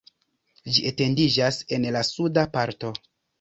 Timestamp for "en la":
1.77-2.03